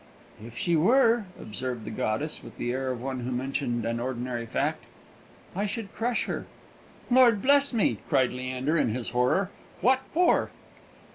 "If 0.43 0.57
she 0.57 0.75
were," 0.75 1.25
observed 1.39 1.85
the 1.85 1.91
goddess, 1.91 2.41
with 2.43 2.57
the 2.57 2.73
air 2.73 2.89
of 2.89 3.03
one 3.03 3.19
who 3.19 3.29
mentioned 3.29 3.85
an 3.85 3.99
ordinary 3.99 4.47
fact, 4.47 4.85
"I 5.55 5.67
should 5.67 5.93
crush 5.93 6.25
her!" 6.25 6.47
"Lord 7.11 7.39
bless 7.43 7.71
me!" 7.71 7.99
cried 8.09 8.31
Leander, 8.31 8.79
in 8.79 8.89
his 8.95 9.09
horror. 9.09 9.51
"What 9.81 9.99
for?" 10.11 10.49